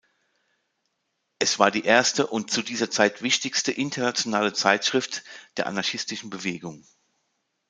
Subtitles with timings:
[1.37, 5.23] Es war die erste und zu dieser Zeit wichtigste internationale Zeitschrift
[5.57, 6.87] der anarchistischen Bewegung.